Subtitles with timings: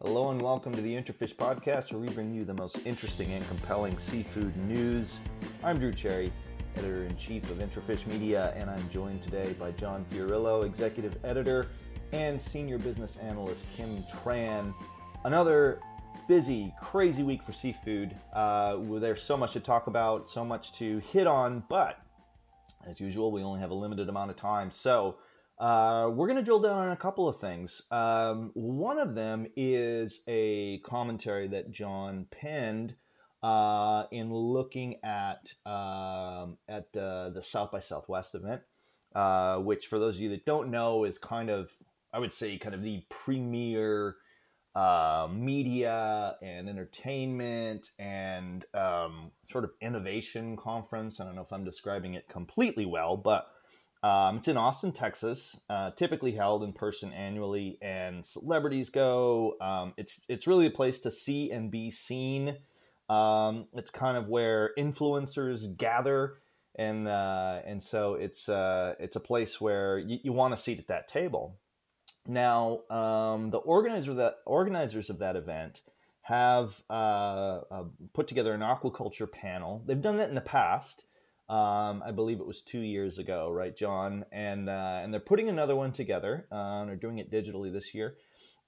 [0.00, 3.44] Hello and welcome to the IntraFish Podcast, where we bring you the most interesting and
[3.48, 5.18] compelling seafood news.
[5.64, 6.30] I'm Drew Cherry,
[6.76, 11.66] editor in chief of IntraFish Media, and I'm joined today by John Fiorillo, executive editor,
[12.12, 14.72] and senior business analyst Kim Tran.
[15.24, 15.80] Another
[16.28, 18.14] busy, crazy week for seafood.
[18.32, 21.98] Uh, there's so much to talk about, so much to hit on, but
[22.86, 24.70] as usual, we only have a limited amount of time.
[24.70, 25.16] So,
[25.58, 27.82] uh, we're going to drill down on a couple of things.
[27.90, 32.94] Um, one of them is a commentary that John penned
[33.42, 38.62] uh, in looking at um, at uh, the South by Southwest event,
[39.14, 41.70] uh, which, for those of you that don't know, is kind of
[42.12, 44.16] I would say kind of the premier
[44.74, 51.20] uh, media and entertainment and um, sort of innovation conference.
[51.20, 53.48] I don't know if I'm describing it completely well, but
[54.02, 59.56] um, it's in Austin, Texas, uh, typically held in person annually, and celebrities go.
[59.60, 62.58] Um, it's it's really a place to see and be seen.
[63.08, 66.38] Um, it's kind of where influencers gather,
[66.76, 70.78] and uh, and so it's uh, it's a place where you, you want a seat
[70.78, 71.58] at that table.
[72.26, 75.82] Now, um, the organizer that organizers of that event
[76.22, 79.82] have uh, uh, put together an aquaculture panel.
[79.86, 81.06] They've done that in the past.
[81.48, 84.26] Um, I believe it was two years ago, right, John?
[84.30, 86.46] And uh, and they're putting another one together.
[86.52, 88.16] Uh, they're doing it digitally this year,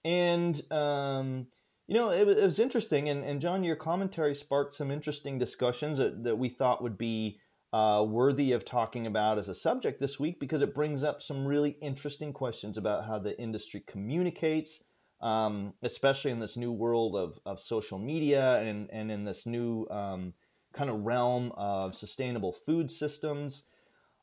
[0.03, 1.49] and um,
[1.87, 3.09] you know it, it, was interesting.
[3.09, 7.39] And, and John, your commentary sparked some interesting discussions that, that we thought would be
[7.73, 11.47] uh, worthy of talking about as a subject this week because it brings up some
[11.47, 14.83] really interesting questions about how the industry communicates,
[15.21, 19.87] um, especially in this new world of, of social media and, and in this new
[19.91, 20.35] um,
[20.73, 23.65] kind of realm of sustainable food systems.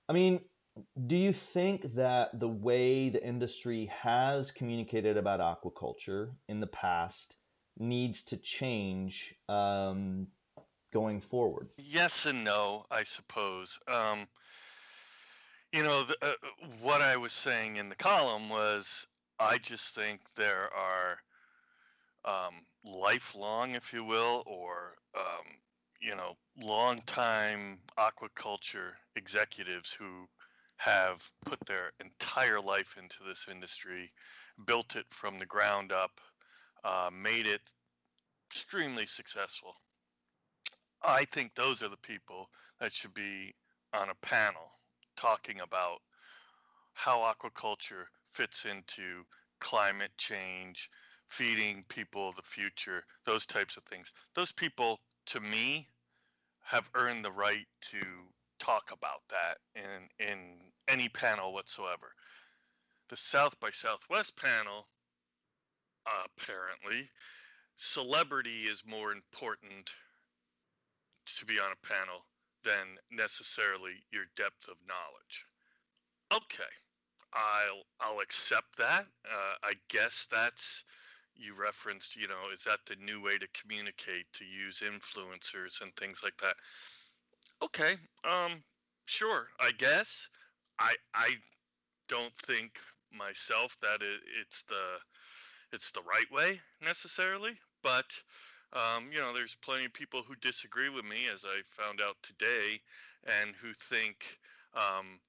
[0.08, 0.42] I mean,
[1.08, 7.38] do you think that the way the industry has communicated about aquaculture in the past
[7.78, 10.28] needs to change um,
[10.94, 11.70] going forward?
[11.78, 13.80] Yes and no, I suppose.
[13.88, 14.28] Um,
[15.74, 16.32] you know, the, uh,
[16.82, 19.08] what I was saying in the column was
[19.40, 21.18] I just think there are
[22.26, 22.54] um,
[22.84, 25.46] lifelong, if you will, or um,
[26.00, 30.28] you know, long-time aquaculture executives who
[30.78, 34.12] have put their entire life into this industry,
[34.66, 36.12] built it from the ground up,
[36.84, 37.62] uh, made it
[38.50, 39.74] extremely successful.
[41.04, 42.50] I think those are the people
[42.80, 43.54] that should be
[43.94, 44.72] on a panel
[45.16, 45.98] talking about
[46.94, 49.24] how aquaculture fits into
[49.60, 50.90] climate change,
[51.30, 54.12] feeding people the future, those types of things.
[54.36, 55.88] Those people to me,
[56.64, 57.98] have earned the right to
[58.60, 62.14] talk about that in in any panel whatsoever.
[63.10, 64.88] The South by Southwest panel,
[66.06, 67.10] apparently,
[67.78, 69.92] celebrity is more important
[71.38, 72.26] to be on a panel
[72.64, 75.46] than necessarily your depth of knowledge.
[76.34, 76.74] Okay,
[77.34, 79.06] I'll I'll accept that.
[79.26, 80.84] Uh, I guess that's
[81.40, 85.96] you referenced, you know, is that the new way to communicate to use influencers and
[85.96, 86.56] things like that?
[87.62, 88.64] Okay, um,
[89.06, 90.28] sure, I guess.
[90.80, 91.36] I I
[92.08, 92.80] don't think
[93.12, 95.00] myself that it, it's the
[95.74, 97.52] it's the right way necessarily,
[97.84, 98.06] but
[98.74, 102.18] um, you know, there's plenty of people who disagree with me, as I found out
[102.22, 102.82] today,
[103.26, 104.38] and who think
[104.76, 105.20] um,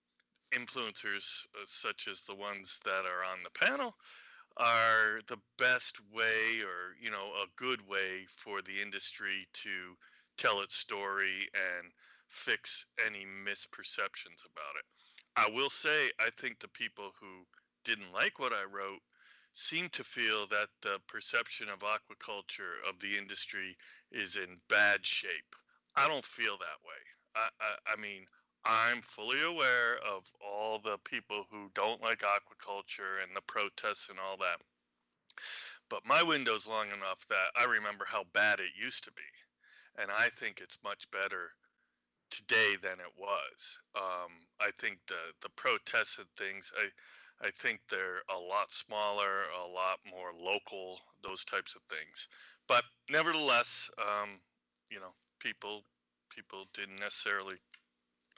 [0.53, 3.95] influencers uh, such as the ones that are on the panel
[4.59, 9.97] are the best way or you know a good way for the industry to
[10.37, 11.93] tell its story and
[12.29, 14.85] fix any misperceptions about it.
[15.37, 17.45] I will say I think the people who
[17.85, 19.01] didn't like what I wrote
[19.53, 23.77] seem to feel that the perception of aquaculture of the industry
[24.13, 25.57] is in bad shape.
[25.97, 27.03] I don't feel that way.
[27.35, 28.27] I, I, I mean,
[28.69, 34.19] I'm fully aware of all the people who don't like aquaculture and the protests and
[34.19, 34.61] all that.
[35.89, 39.23] But my window's long enough that I remember how bad it used to be.
[40.03, 41.51] And I think it's much better
[42.31, 43.79] today than it was.
[43.97, 49.45] Um, I think the, the protests and things, I, I think they're a lot smaller,
[49.65, 52.29] a lot more local, those types of things.
[52.67, 54.41] But nevertheless, um,
[54.91, 55.85] you know, people
[56.29, 57.57] people didn't necessarily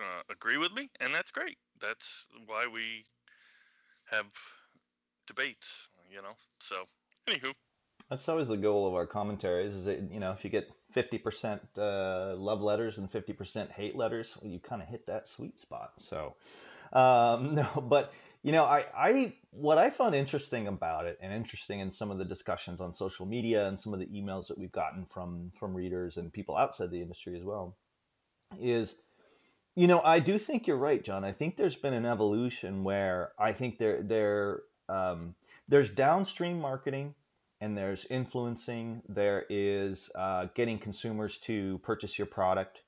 [0.00, 1.58] uh, agree with me, and that's great.
[1.80, 3.04] That's why we
[4.10, 4.26] have
[5.26, 6.34] debates, you know.
[6.60, 6.84] So,
[7.28, 7.52] anywho.
[8.08, 9.74] That's always the goal of our commentaries.
[9.74, 13.70] Is that you know if you get fifty percent uh, love letters and fifty percent
[13.70, 15.92] hate letters, well, you kind of hit that sweet spot.
[15.98, 16.34] So,
[16.92, 18.12] um, no, but
[18.42, 22.16] You know, I, I what I found interesting about it, and interesting in some of
[22.18, 25.74] the discussions on social media and some of the emails that we've gotten from from
[25.74, 27.76] readers and people outside the industry as well,
[28.58, 28.96] is
[29.74, 31.24] you know I do think you're right, John.
[31.24, 35.34] I think there's been an evolution where I think there there um,
[35.68, 37.14] there's downstream marketing
[37.60, 39.02] and there's influencing.
[39.08, 42.82] There is uh, getting consumers to purchase your product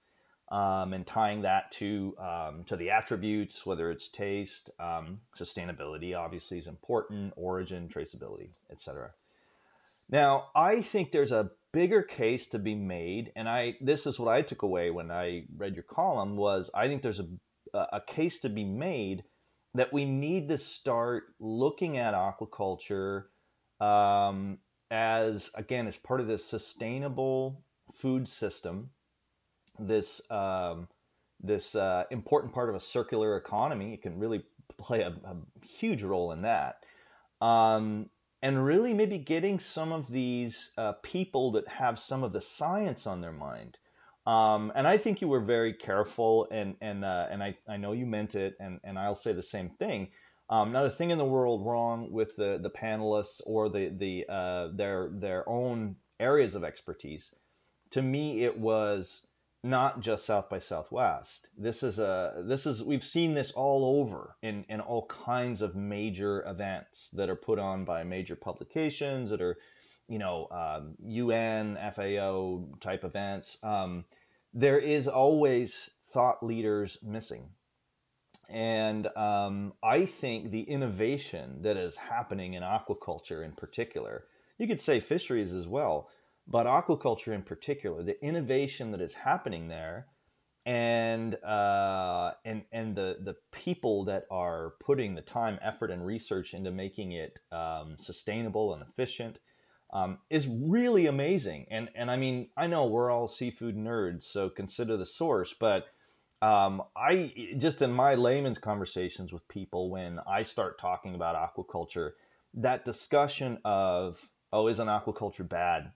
[0.51, 6.59] um, and tying that to um, to the attributes, whether it's taste, um, sustainability, obviously
[6.59, 9.13] is important, origin, traceability, etc.
[10.11, 14.35] Now, I think there's a bigger case to be made, and I this is what
[14.35, 17.29] I took away when I read your column was I think there's a
[17.75, 19.25] a case to be made
[19.75, 23.25] that we need to start looking at aquaculture
[23.81, 24.59] um,
[24.91, 27.65] as again as part of this sustainable
[27.95, 28.91] food system
[29.79, 30.89] this um,
[31.41, 33.95] this uh, important part of a circular economy.
[33.95, 34.45] It can really
[34.79, 36.85] play a, a huge role in that.
[37.41, 38.11] Um,
[38.43, 43.07] and really maybe getting some of these uh, people that have some of the science
[43.07, 43.79] on their mind.
[44.27, 47.93] Um, and I think you were very careful, and and uh, and I, I know
[47.93, 50.11] you meant it, and, and I'll say the same thing.
[50.49, 54.27] Um, not a thing in the world wrong with the, the panelists or the the
[54.29, 57.35] uh, their their own areas of expertise.
[57.91, 59.27] To me, it was
[59.65, 61.51] not just South by Southwest.
[61.57, 65.77] This is a this is we've seen this all over in in all kinds of
[65.77, 69.57] major events that are put on by major publications that are,
[70.09, 73.59] you know, um, UN FAO type events.
[73.63, 74.05] Um,
[74.53, 77.51] there is always thought leaders missing.
[78.49, 84.25] And um, I think the innovation that is happening in aquaculture in particular,
[84.59, 86.11] you could say fisheries as well,
[86.47, 90.07] but aquaculture in particular, the innovation that is happening there,
[90.65, 96.55] and uh, and and the the people that are putting the time, effort, and research
[96.55, 99.39] into making it um, sustainable and efficient
[99.93, 101.67] um, is really amazing.
[101.71, 105.87] And and I mean, I know we're all seafood nerds, so consider the source, but.
[106.41, 112.15] Um, I just in my layman's conversations with people when I start talking about aquaculture,
[112.55, 115.93] that discussion of oh, isn't aquaculture bad?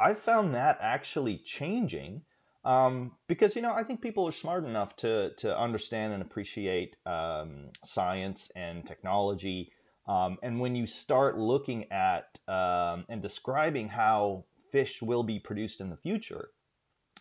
[0.00, 2.22] I found that actually changing
[2.64, 6.96] um, because you know I think people are smart enough to to understand and appreciate
[7.06, 9.72] um, science and technology.
[10.08, 15.80] Um, and when you start looking at um, and describing how fish will be produced
[15.80, 16.50] in the future,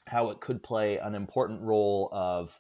[0.08, 2.60] how it could play an important role of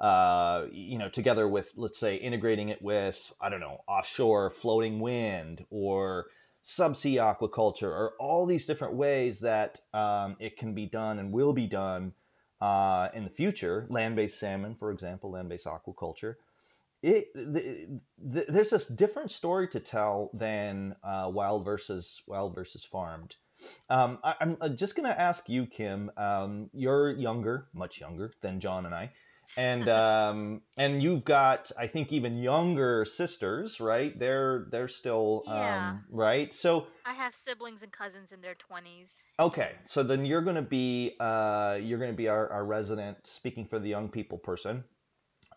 [0.00, 4.98] uh, you know, together with, let's say, integrating it with, I don't know, offshore floating
[4.98, 6.26] wind or
[6.62, 11.52] subsea aquaculture or all these different ways that um, it can be done and will
[11.52, 12.12] be done
[12.60, 13.86] uh, in the future.
[13.88, 16.36] Land-based salmon, for example, land-based aquaculture.
[17.02, 22.84] It, the, the, there's this different story to tell than uh, wild versus wild versus
[22.84, 23.36] farmed.
[23.88, 26.10] Um, I, am just going to ask you, Kim.
[26.16, 29.12] Um, you're younger, much younger than John and I
[29.56, 34.18] and um and you've got i think even younger sisters right?
[34.18, 35.90] They're they're still yeah.
[35.90, 36.52] um right?
[36.52, 39.72] So i have siblings and cousins in their 20s okay.
[39.84, 43.66] So then you're going to be uh you're going to be our, our resident speaking
[43.66, 44.84] for the young people person.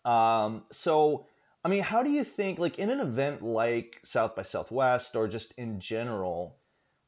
[0.04, 1.26] Um so
[1.64, 5.26] i mean how do you think like in an event like south by southwest or
[5.26, 6.58] just in general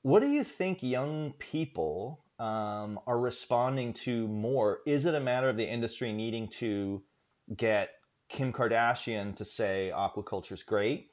[0.02, 4.80] what do you think young people um, are responding to more?
[4.86, 7.02] Is it a matter of the industry needing to
[7.54, 7.90] get
[8.28, 11.08] Kim Kardashian to say aquaculture is great,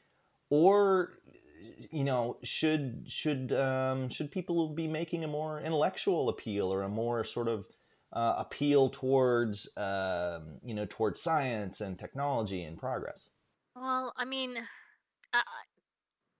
[0.49, 1.13] or
[1.91, 6.89] you know, should should um, should people be making a more intellectual appeal or a
[6.89, 7.67] more sort of
[8.11, 13.29] uh, appeal towards um, you know towards science and technology and progress?
[13.75, 14.57] Well, I mean,
[15.33, 15.41] I,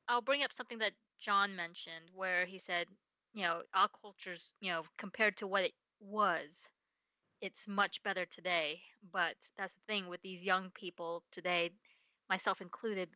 [0.07, 2.87] I'll bring up something that John mentioned, where he said
[3.33, 6.69] you know, our culture's, you know, compared to what it was,
[7.41, 8.81] it's much better today.
[9.11, 11.71] But that's the thing with these young people today,
[12.29, 13.09] myself included,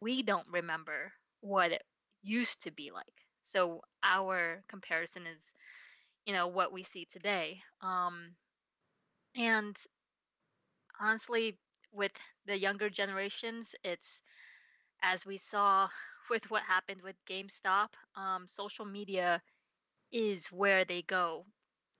[0.00, 1.82] we don't remember what it
[2.22, 3.04] used to be like.
[3.44, 5.42] So our comparison is,
[6.26, 7.60] you know, what we see today.
[7.82, 8.34] Um,
[9.36, 9.76] and
[11.00, 11.58] honestly,
[11.92, 12.12] with
[12.46, 14.22] the younger generations, it's
[15.02, 15.88] as we saw
[16.30, 19.42] with what happened with GameStop, um, social media
[20.12, 21.44] is where they go.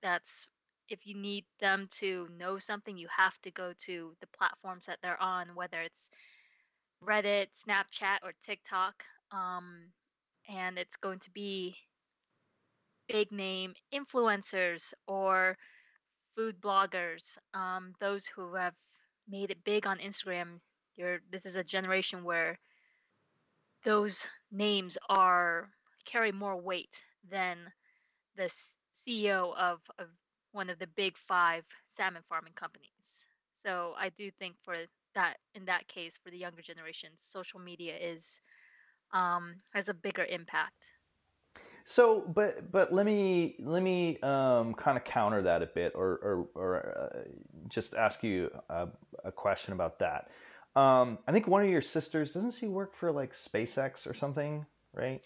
[0.01, 0.47] That's
[0.89, 4.99] if you need them to know something, you have to go to the platforms that
[5.01, 6.09] they're on, whether it's
[7.03, 8.93] Reddit, Snapchat, or TikTok.
[9.31, 9.91] Um,
[10.49, 11.75] and it's going to be
[13.07, 15.57] big name influencers or
[16.35, 18.73] food bloggers, um, those who have
[19.29, 20.59] made it big on Instagram.
[20.95, 22.59] You're, this is a generation where
[23.85, 25.69] those names are
[26.05, 27.57] carry more weight than
[28.41, 28.51] the
[28.93, 30.07] CEO of, of
[30.51, 33.25] one of the big five salmon farming companies.
[33.63, 34.75] So I do think for
[35.13, 38.39] that in that case for the younger generation, social media is
[39.13, 40.93] um, has a bigger impact.
[41.83, 46.19] So, but but let me let me um, kind of counter that a bit, or
[46.23, 47.19] or, or uh,
[47.67, 48.87] just ask you a,
[49.25, 50.29] a question about that.
[50.75, 54.65] Um, I think one of your sisters doesn't she work for like SpaceX or something,
[54.93, 55.21] right?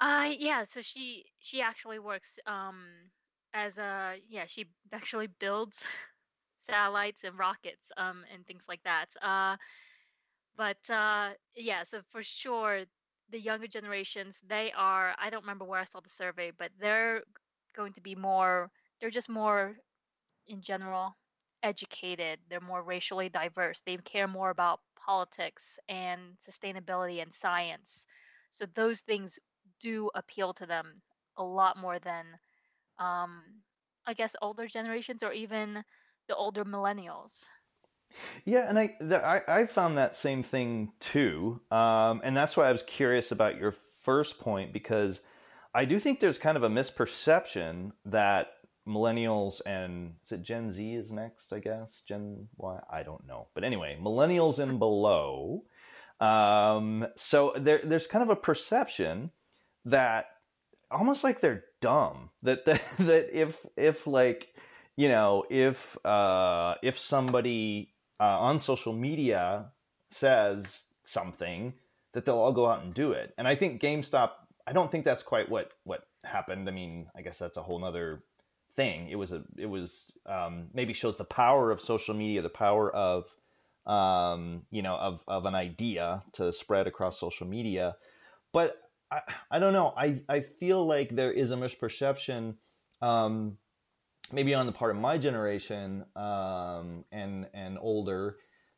[0.00, 3.10] Uh yeah, so she she actually works um
[3.52, 5.84] as a yeah, she actually builds
[6.60, 9.08] satellites and rockets um and things like that.
[9.22, 9.56] Uh
[10.56, 12.84] but uh yeah, so for sure
[13.30, 17.22] the younger generations, they are I don't remember where I saw the survey, but they're
[17.74, 19.76] going to be more they're just more
[20.46, 21.16] in general
[21.62, 22.40] educated.
[22.48, 23.82] They're more racially diverse.
[23.82, 28.06] They care more about politics and sustainability and science.
[28.52, 29.38] So those things
[29.80, 31.02] do appeal to them
[31.36, 32.24] a lot more than
[32.98, 33.42] um,
[34.06, 35.84] I guess older generations or even
[36.28, 37.44] the older millennials.
[38.44, 42.68] Yeah, and I the, I, I found that same thing too, um, and that's why
[42.68, 45.20] I was curious about your first point because
[45.74, 48.48] I do think there's kind of a misperception that
[48.86, 53.48] millennials and is it Gen Z is next, I guess Gen Y, I don't know,
[53.54, 55.64] but anyway, millennials and below.
[56.20, 59.30] Um, so there, there's kind of a perception
[59.90, 60.26] that
[60.90, 64.54] almost like they're dumb that that, that if if like
[64.96, 69.70] you know if uh, if somebody uh, on social media
[70.10, 71.74] says something
[72.12, 73.34] that they'll all go out and do it.
[73.38, 74.30] And i think gamestop
[74.66, 76.68] i don't think that's quite what what happened.
[76.68, 78.22] I mean i guess that's a whole nother
[78.74, 79.08] thing.
[79.08, 82.90] It was a it was um, maybe shows the power of social media the power
[82.94, 83.34] of
[83.86, 87.96] um, you know of of an idea to spread across social media.
[88.52, 88.80] But
[89.10, 89.94] I, I don't know.
[89.96, 92.56] I, I feel like there is a misperception,
[93.00, 93.58] um,
[94.32, 98.36] maybe on the part of my generation um, and and older,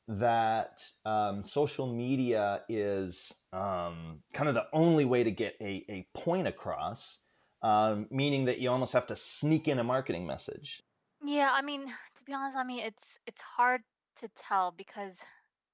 [0.08, 6.06] that um, social media is um, kind of the only way to get a, a
[6.14, 7.18] point across,
[7.62, 10.82] um, meaning that you almost have to sneak in a marketing message.
[11.25, 13.82] Yeah, I mean, to be honest, I mean it's it's hard
[14.20, 15.18] to tell because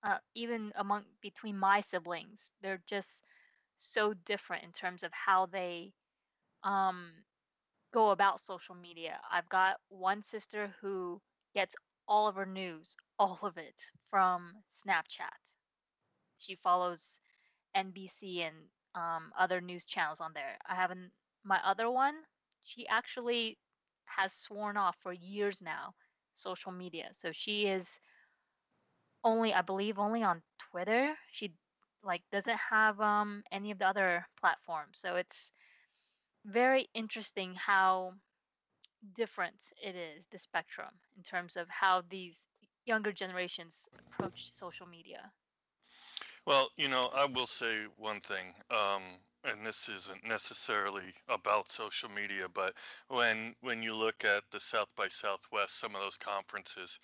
[0.03, 3.23] uh, even among between my siblings, they're just
[3.79, 5.93] so different in terms of how they
[6.65, 7.11] um,
[7.93, 9.21] go about social media.
[9.31, 11.21] I've got one sister who
[11.55, 11.75] gets
[12.09, 13.81] all of her news, all of it
[14.11, 14.53] from
[14.87, 15.41] Snapchat.
[16.39, 17.21] She follows
[17.75, 18.57] NBC and
[18.95, 20.59] um, other news channels on there.
[20.67, 21.11] I have an,
[21.45, 22.15] my other one.
[22.63, 23.59] She actually
[24.07, 25.95] has sworn off for years now
[26.35, 27.09] social media.
[27.13, 28.01] So she is
[29.25, 31.15] only, I believe, only on Twitter.
[31.31, 31.55] She
[32.07, 34.99] like doesn't have um any of the other platforms.
[34.99, 35.53] So it's
[36.47, 38.15] very interesting how
[39.15, 42.49] different it is the spectrum in terms of how these
[42.87, 45.33] younger generations approach social media.
[46.47, 49.03] Well, you know, I will say one thing, um,
[49.45, 52.75] and this isn't necessarily about social media, but
[53.09, 56.99] when when you look at the South by Southwest, some of those conferences,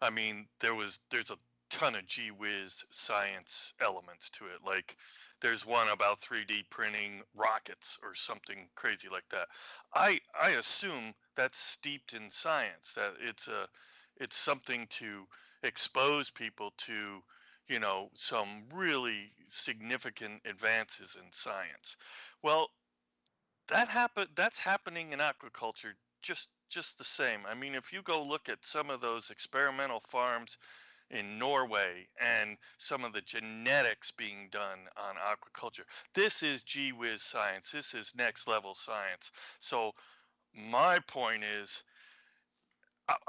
[0.00, 1.38] I mean, there was there's a
[1.72, 4.60] ton of gee whiz science elements to it.
[4.64, 4.96] Like
[5.40, 9.48] there's one about 3D printing rockets or something crazy like that.
[9.94, 12.92] I I assume that's steeped in science.
[12.94, 13.66] That it's a
[14.18, 15.24] it's something to
[15.62, 17.22] expose people to
[17.66, 21.96] you know some really significant advances in science.
[22.42, 22.68] Well,
[23.68, 27.40] that happen that's happening in aquaculture just just the same.
[27.46, 30.58] I mean, if you go look at some of those experimental farms
[31.12, 35.84] in Norway and some of the genetics being done on aquaculture.
[36.14, 37.70] This is gee whiz science.
[37.70, 39.30] This is next level science.
[39.60, 39.92] So
[40.54, 41.82] my point is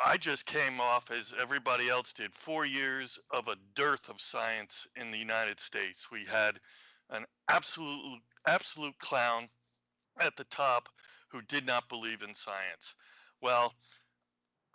[0.04, 4.88] I just came off as everybody else did four years of a dearth of science
[4.96, 6.10] in the United States.
[6.12, 6.60] We had
[7.10, 9.50] an absolute absolute clown
[10.20, 10.90] at the top
[11.30, 12.96] who did not believe in science.
[13.42, 13.74] Well,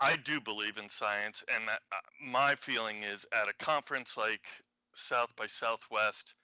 [0.01, 4.47] I do believe in science, and uh, my feeling is at a conference like
[4.95, 6.35] South by Southwest,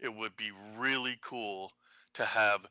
[0.00, 1.70] it would be really cool
[2.14, 2.66] to have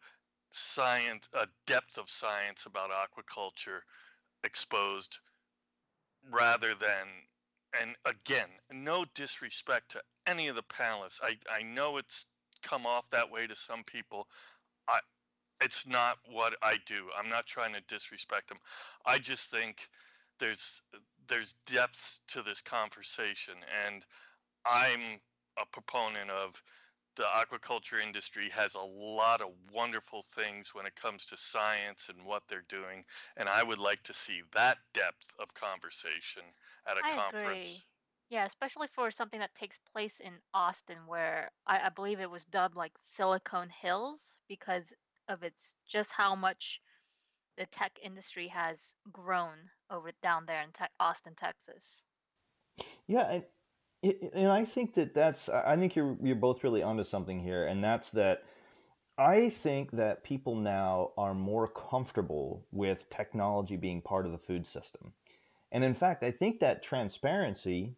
[0.52, 3.82] science, a depth of science about aquaculture
[4.44, 5.20] exposed
[6.32, 7.08] rather than,
[7.80, 11.20] and again, no disrespect to any of the panelists.
[11.24, 12.26] I, I know it's
[12.64, 14.28] come off that way to some people.
[14.88, 15.00] I,
[15.62, 17.08] it's not what I do.
[17.18, 18.60] I'm not trying to disrespect them.
[19.06, 19.88] I just think
[20.42, 20.82] there's
[21.30, 23.56] there's depth to this conversation
[23.88, 24.06] and
[24.66, 25.22] i'm
[25.62, 26.62] a proponent of
[27.16, 32.26] the aquaculture industry has a lot of wonderful things when it comes to science and
[32.26, 33.06] what they're doing,
[33.38, 36.44] and I would like to see that depth of conversation
[36.88, 37.68] at a I conference.
[37.68, 37.84] agree.
[38.30, 42.46] Yeah, especially for something that takes place in Austin, where I, I believe it was
[42.46, 44.94] dubbed like Silicon Hills because
[45.28, 46.82] of its just how much
[47.58, 49.56] the tech industry has grown
[49.90, 52.04] over down there in te- Austin, Texas.
[53.08, 53.46] Yeah, and
[54.34, 57.84] and I think that that's I think you're you're both really onto something here, and
[57.84, 58.44] that's that
[59.18, 64.66] I think that people now are more comfortable with technology being part of the food
[64.66, 65.14] system.
[65.72, 67.96] And in fact, I think that transparency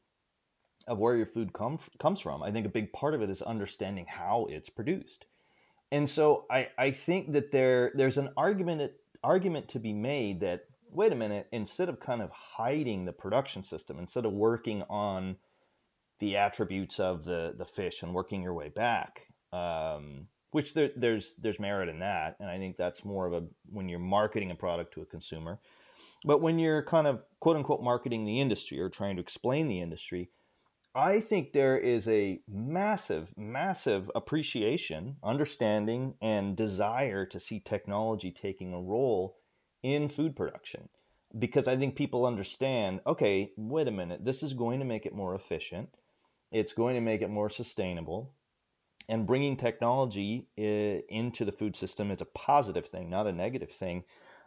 [0.87, 3.41] of where your food com- comes from, I think a big part of it is
[3.41, 5.25] understanding how it's produced.
[5.91, 10.39] And so I, I think that there there's an argument that, argument to be made
[10.41, 10.61] that
[10.91, 15.37] wait a minute, instead of kind of hiding the production system, instead of working on
[16.19, 21.35] the attributes of the the fish and working your way back, um, which there, there's
[21.39, 24.55] there's merit in that, and I think that's more of a when you're marketing a
[24.55, 25.59] product to a consumer.
[26.25, 29.81] But when you're kind of quote unquote marketing the industry or trying to explain the
[29.81, 30.29] industry,
[30.95, 38.73] I think there is a massive, massive appreciation, understanding, and desire to see technology taking
[38.73, 39.37] a role
[39.81, 40.89] in food production.
[41.37, 45.15] Because I think people understand okay, wait a minute, this is going to make it
[45.15, 45.89] more efficient,
[46.51, 48.35] it's going to make it more sustainable.
[49.09, 53.71] And bringing technology eh, into the food system is a positive thing, not a negative
[53.71, 54.05] thing.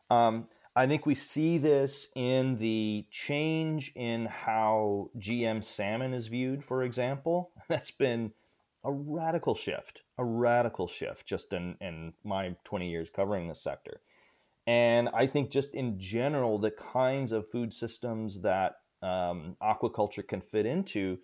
[0.09, 6.63] Um, I think we see this in the change in how GM salmon is viewed,
[6.63, 7.51] for example.
[7.69, 8.33] That's been
[8.85, 14.03] a radical shift, a radical shift just in, in my 20 years covering this sector.
[14.67, 20.43] And I think just in general, the kinds of food systems that um, aquaculture can
[20.43, 21.21] fit into.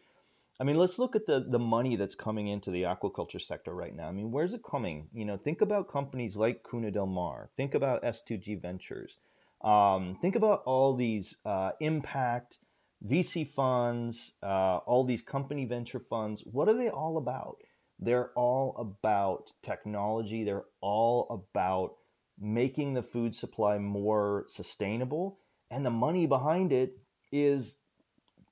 [0.60, 3.94] I mean, let's look at the, the money that's coming into the aquaculture sector right
[3.94, 4.08] now.
[4.08, 5.08] I mean, where's it coming?
[5.12, 7.50] You know, think about companies like Cuna del Mar.
[7.54, 9.18] Think about S2G Ventures.
[9.62, 12.58] Um, think about all these uh, impact
[13.06, 16.42] VC funds, uh, all these company venture funds.
[16.44, 17.56] What are they all about?
[17.98, 20.44] They're all about technology.
[20.44, 21.94] They're all about
[22.38, 25.38] making the food supply more sustainable.
[25.70, 26.98] And the money behind it
[27.30, 27.78] is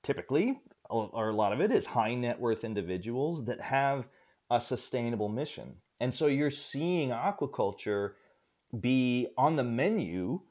[0.03, 0.59] typically,
[0.89, 4.07] or a lot of it is high net worth individuals that have
[4.49, 5.75] a sustainable mission.
[5.99, 8.13] And so you're seeing aquaculture
[8.79, 10.41] be on the menu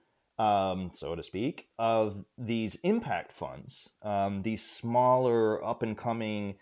[0.40, 6.54] um, so to speak, of these impact funds, um, these smaller, up and coming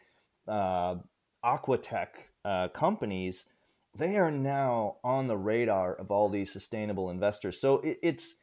[0.49, 0.97] uh,
[1.45, 2.09] aquatech
[2.45, 3.47] uh, companies.
[3.97, 7.61] They are now on the radar of all these sustainable investors.
[7.61, 8.35] So it, it's,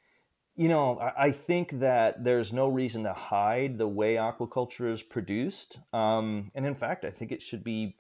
[0.55, 5.03] you know, I, I, think that there's no reason to hide the way aquaculture is
[5.03, 5.79] produced.
[5.91, 7.97] Um, and in fact, I think it should be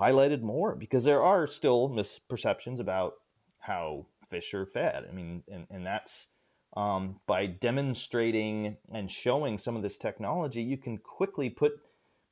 [0.00, 3.14] highlighted more because there are still misperceptions about
[3.58, 5.04] how fish are fed.
[5.06, 6.28] I mean, and, and that's
[6.76, 11.72] um, by demonstrating and showing some of this technology, you can quickly put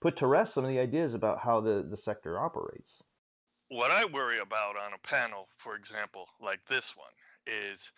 [0.00, 3.02] put to rest some of the ideas about how the, the sector operates.
[3.68, 7.08] What I worry about on a panel, for example, like this one,
[7.46, 7.90] is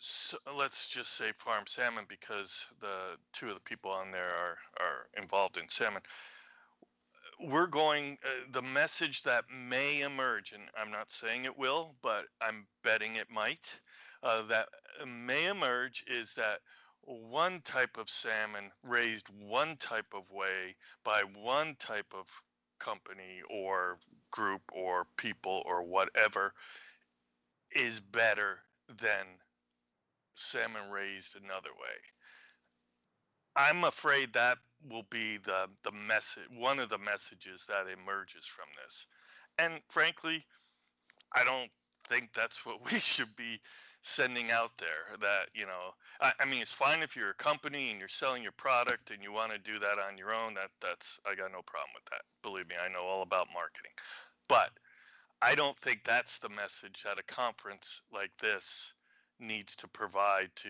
[0.00, 4.58] so let's just say farm salmon because the two of the people on there are,
[4.80, 6.02] are involved in salmon.
[7.40, 12.24] We're going, uh, the message that may emerge, and I'm not saying it will, but
[12.40, 13.80] I'm betting it might,
[14.22, 14.68] uh, that
[15.06, 16.60] may emerge is that
[17.02, 22.26] one type of salmon raised one type of way by one type of
[22.78, 23.98] company or
[24.30, 26.52] group or people or whatever
[27.74, 28.58] is better
[29.00, 29.26] than
[30.34, 31.96] salmon raised another way.
[33.56, 38.66] I'm afraid that will be the the message one of the messages that emerges from
[38.84, 39.06] this.
[39.58, 40.44] And frankly,
[41.34, 41.70] I don't
[42.08, 43.60] think that's what we should be
[44.02, 47.90] sending out there that you know I, I, mean it's fine if you're a company
[47.90, 50.70] and you're selling your product and you want to do that on your own that
[50.80, 52.22] that's i got no problem with that.
[52.42, 53.92] Believe me i know all about marketing.
[54.48, 54.70] But
[55.42, 58.94] i don't think that's the message that a conference like this
[59.40, 60.68] needs to provide to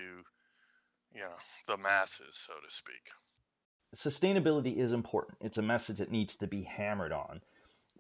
[1.14, 1.36] you know
[1.66, 3.10] the masses so to speak.
[3.94, 5.38] Sustainability is important.
[5.40, 7.40] It's a message that needs to be hammered on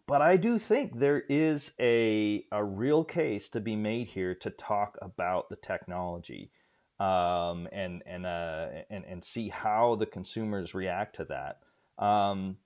[0.08, 4.48] but I do think there is a, a real case to be made here to
[4.48, 6.50] talk about the technology
[6.98, 11.60] um, and, and, uh, and, and see how the consumers react to that.
[12.02, 12.56] Um,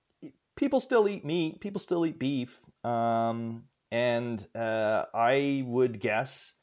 [0.55, 2.61] people still eat meat, people still eat beef.
[2.85, 6.53] Um, and uh, I would guess,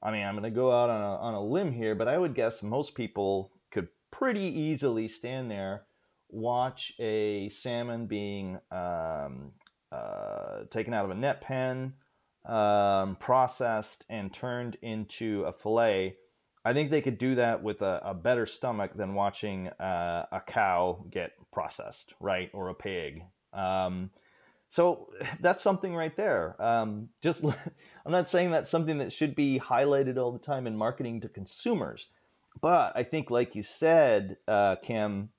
[0.00, 2.18] I mean, I'm going to go out on a, on a limb here, but I
[2.18, 5.86] would guess most people could pretty easily stand there,
[6.30, 9.54] watch a salmon being um,
[9.94, 11.94] uh, taken out of a net pen,
[12.46, 16.16] um, processed, and turned into a fillet.
[16.64, 20.40] I think they could do that with a, a better stomach than watching uh, a
[20.40, 23.22] cow get processed, right, or a pig.
[23.52, 24.10] Um,
[24.68, 26.56] so that's something right there.
[26.58, 27.44] Um, just
[28.06, 31.28] I'm not saying that's something that should be highlighted all the time in marketing to
[31.28, 32.08] consumers,
[32.60, 35.30] but I think, like you said, uh, Kim,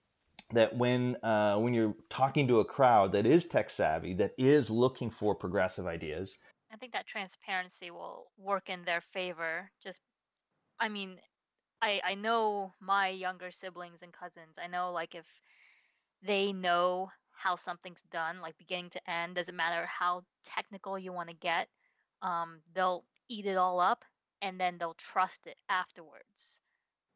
[0.52, 4.70] that when uh, when you're talking to a crowd that is tech savvy, that is
[4.70, 6.38] looking for progressive ideas,
[6.72, 9.72] I think that transparency will work in their favor.
[9.84, 10.00] Just,
[10.80, 11.18] I mean,
[11.82, 14.58] I I know my younger siblings and cousins.
[14.62, 15.26] I know like if
[16.22, 21.30] they know how something's done, like beginning to end, doesn't matter how technical you want
[21.30, 21.68] to get,
[22.22, 24.06] um, they'll eat it all up
[24.42, 26.62] and then they'll trust it afterwards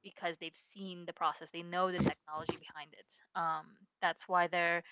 [0.03, 3.15] because they've seen the process, they know the technology behind it.
[3.35, 3.65] Um,
[4.01, 4.83] that's why they're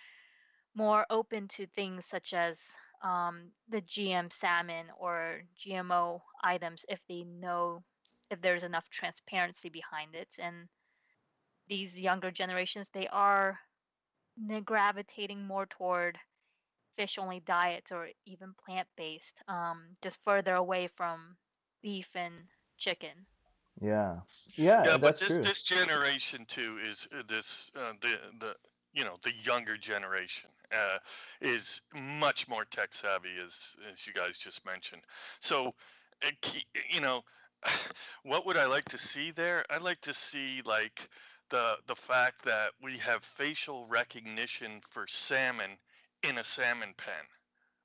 [0.76, 2.60] more open to things such as
[3.04, 7.84] um, the GM salmon or GMO items if they know
[8.30, 10.30] if there's enough transparency behind it.
[10.40, 10.68] And
[11.68, 13.60] these younger generations, they are
[14.66, 16.18] gravitating more toward
[16.96, 21.38] fish only diets or even plant based, um, just further away from
[21.82, 22.34] beef and
[22.78, 23.28] chicken.
[23.80, 24.22] Yeah,
[24.56, 25.40] yeah, yeah, but this true.
[25.40, 28.56] this generation too is uh, this uh, the the
[28.94, 30.98] you know the younger generation uh,
[31.42, 35.04] is much more tech savvy as as you guys just mentioned.
[35.40, 35.74] So,
[36.26, 36.32] uh,
[36.90, 37.24] you know,
[38.24, 39.64] what would I like to see there?
[39.70, 41.10] I'd like to see like
[41.50, 45.78] the the fact that we have facial recognition for salmon
[46.24, 47.26] in a salmon pen,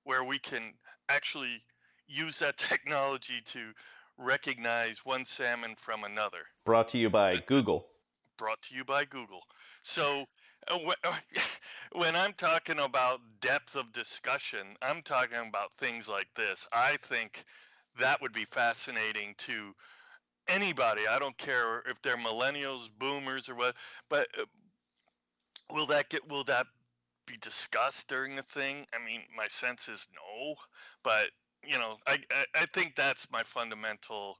[0.05, 0.75] where we can
[1.09, 1.63] actually
[2.07, 3.73] use that technology to
[4.19, 6.45] recognize one salmon from another.
[6.65, 7.87] Brought to you by Google.
[8.39, 9.43] Brought to you by Google.
[9.83, 10.27] So
[10.69, 10.79] uh,
[11.93, 16.67] when I'm talking about depth of discussion, I'm talking about things like this.
[16.73, 17.45] I think
[17.99, 19.75] that would be fascinating to
[20.49, 21.03] anybody.
[21.09, 23.75] I don't care if they're millennials, boomers, or what.
[24.09, 24.45] But uh,
[25.71, 26.29] will that get?
[26.29, 26.67] Will that
[27.27, 28.87] be discussed during the thing?
[28.95, 30.55] I mean, my sense is no.
[31.03, 31.31] But
[31.67, 34.37] you know, I I, I think that's my fundamental.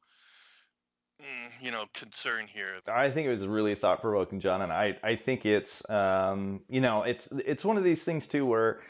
[1.21, 2.81] mm, You know, concern here.
[2.89, 6.81] I think it was really thought provoking, John, and I I think it's um, you
[6.81, 8.81] know it's it's one of these things too where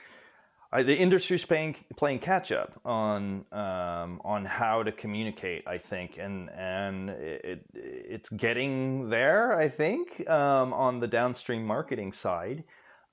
[0.74, 5.64] I, the industry's playing playing catch up on um, on how to communicate.
[5.66, 9.52] I think, and and it, it's getting there.
[9.52, 12.64] I think um, on the downstream marketing side.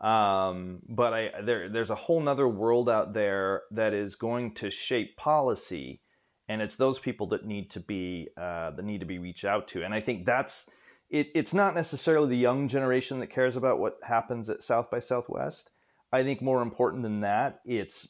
[0.01, 4.71] Um, but I there there's a whole nother world out there that is going to
[4.71, 6.01] shape policy,
[6.47, 9.67] and it's those people that need to be uh, that need to be reached out
[9.69, 9.83] to.
[9.83, 10.69] And I think that's
[11.09, 11.29] it.
[11.35, 15.71] It's not necessarily the young generation that cares about what happens at South by Southwest.
[16.11, 18.07] I think more important than that, it's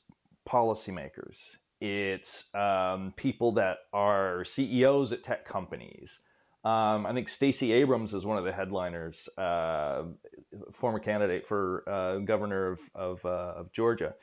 [0.48, 1.58] policymakers.
[1.82, 6.20] It's um, people that are CEOs at tech companies.
[6.64, 10.04] Um, I think Stacey Abrams is one of the headliners, uh,
[10.72, 14.16] former candidate for uh, governor of of, uh, of, Georgia.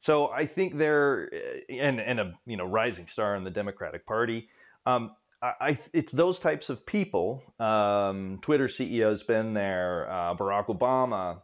[0.00, 1.30] So I think they're
[1.70, 4.48] and and a you know rising star in the Democratic Party.
[4.84, 5.12] Um,
[5.42, 7.42] I, it's those types of people.
[7.60, 10.10] Um, Twitter CEO's been there.
[10.10, 11.42] Uh, Barack Obama.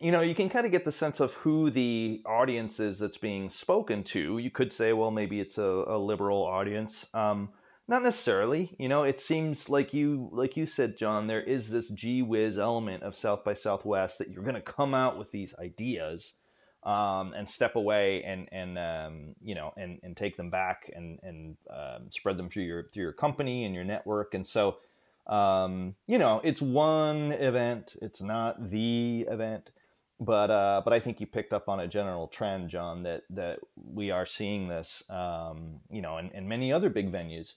[0.00, 3.16] You know, you can kind of get the sense of who the audience is that's
[3.16, 4.36] being spoken to.
[4.36, 7.06] You could say, well, maybe it's a, a liberal audience.
[7.14, 7.48] Um,
[7.88, 8.74] not necessarily.
[8.78, 12.58] You know, it seems like you like you said, John, there is this gee whiz
[12.58, 16.34] element of South by Southwest that you're gonna come out with these ideas
[16.82, 21.18] um, and step away and and um, you know and and take them back and
[21.22, 24.34] and um, spread them through your through your company and your network.
[24.34, 24.78] And so
[25.26, 29.70] um, you know, it's one event, it's not the event.
[30.18, 33.58] But uh, but I think you picked up on a general trend, John, that that
[33.76, 37.54] we are seeing this, um, you know, in, in many other big venues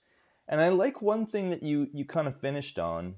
[0.50, 3.16] and I like one thing that you you kind of finished on,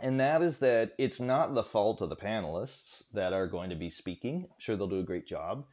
[0.00, 3.76] and that is that it's not the fault of the panelists that are going to
[3.76, 4.44] be speaking.
[4.44, 5.66] I'm sure they'll do a great job.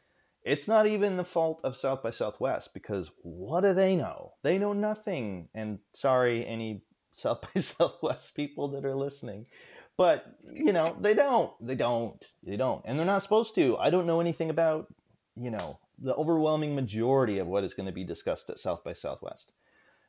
[0.43, 4.33] It's not even the fault of South by Southwest because what do they know?
[4.41, 5.49] They know nothing.
[5.53, 9.45] And sorry, any South by Southwest people that are listening.
[9.97, 11.51] But, you know, they don't.
[11.61, 12.25] They don't.
[12.41, 12.81] They don't.
[12.85, 13.77] And they're not supposed to.
[13.77, 14.87] I don't know anything about,
[15.35, 18.93] you know, the overwhelming majority of what is going to be discussed at South by
[18.93, 19.51] Southwest.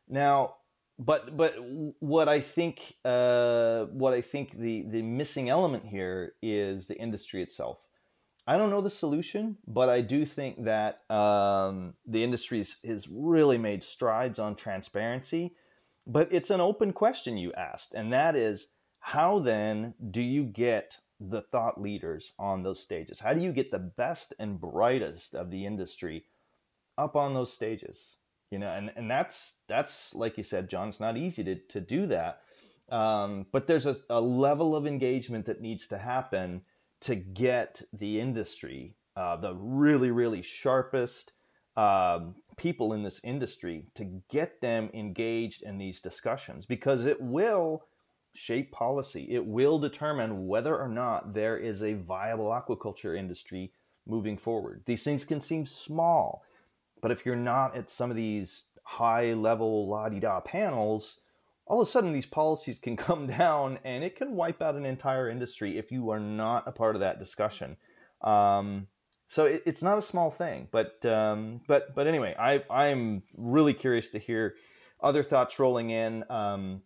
[0.09, 0.55] Now,
[0.99, 1.55] but but
[2.01, 7.43] what I think uh, what I think the the missing element here is the industry
[7.43, 7.89] itself.
[8.47, 13.57] I don't know the solution, but I do think that um, the industry has really
[13.57, 15.55] made strides on transparency.
[16.05, 20.99] But it's an open question you asked, and that is how then do you get
[21.21, 23.21] the thought leaders on those stages?
[23.21, 26.25] How do you get the best and brightest of the industry
[26.99, 28.17] up on those stages?
[28.53, 30.89] You know, and, and that's that's like you said, John.
[30.91, 32.43] It's not easy to to do that,
[32.91, 36.61] um, but there's a, a level of engagement that needs to happen
[37.01, 41.33] to get the industry, uh, the really really sharpest
[41.79, 47.85] um, people in this industry, to get them engaged in these discussions because it will
[48.35, 49.29] shape policy.
[49.31, 53.73] It will determine whether or not there is a viable aquaculture industry
[54.07, 54.83] moving forward.
[54.85, 56.45] These things can seem small,
[57.03, 61.19] but if you're not at some of these high level la di da panels,
[61.67, 64.87] all of a sudden these policies can come down and it can wipe out an
[64.87, 67.77] entire industry if you are not a part of that discussion.
[68.23, 68.87] Um,
[69.27, 73.75] so it, it's not a small thing, but um, but but anyway, I I'm really
[73.75, 74.55] curious to hear
[75.01, 76.25] other thoughts rolling in.
[76.31, 76.83] Um,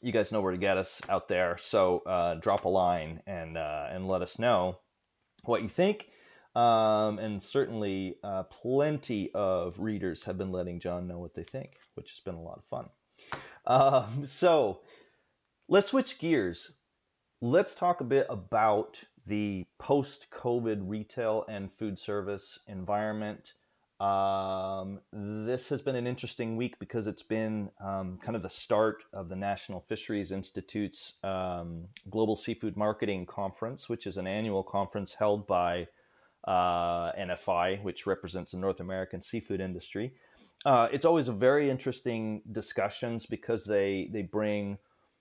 [0.00, 1.56] you guys know where to get us out there.
[1.58, 4.78] So uh, drop a line and uh, and let us know
[5.44, 6.08] what you think.
[6.54, 11.78] Um, and certainly, uh, plenty of readers have been letting John know what they think,
[11.94, 12.88] which has been a lot of fun.
[13.66, 14.80] Um, so
[15.68, 16.72] let's switch gears.
[17.40, 23.54] Let's talk a bit about the post COVID retail and food service environment.
[24.00, 29.04] Um, this has been an interesting week because it's been um, kind of the start
[29.12, 35.14] of the National Fisheries Institute's um, Global Seafood Marketing Conference, which is an annual conference
[35.14, 35.86] held by
[36.44, 40.12] uh, NFI, which represents the North American seafood industry.
[40.64, 44.78] Uh, it's always a very interesting discussions because they they bring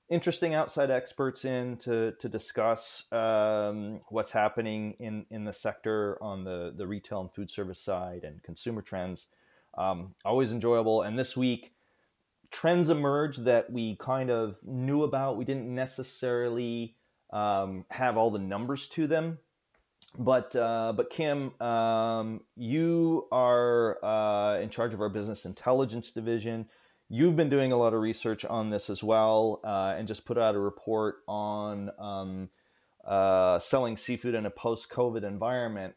[0.10, 6.44] interesting outside experts in to to discuss um, what's happening in in the sector on
[6.44, 9.28] the the retail and food service side and consumer trends.
[9.78, 11.02] Um, always enjoyable.
[11.02, 11.74] And this week,
[12.52, 15.38] trends emerged that we kind of knew about.
[15.38, 16.96] We didn't necessarily
[17.32, 19.40] um, have all the numbers to them.
[20.17, 26.67] But uh, but Kim, um, you are uh, in charge of our business intelligence division
[27.13, 30.38] You've been doing a lot of research on this as well, uh, and just put
[30.38, 32.50] out a report on um,
[33.06, 35.95] uh, selling seafood in a post-COVID environment.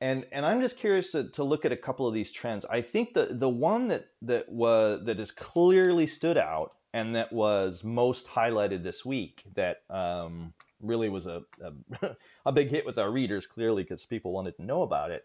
[0.00, 2.64] And and I'm just curious to, to look at a couple of these trends.
[2.64, 7.30] I think the the one that that was that has clearly stood out and that
[7.30, 11.42] was most highlighted this week that um, really was a,
[12.02, 12.16] a,
[12.46, 15.24] a big hit with our readers clearly because people wanted to know about it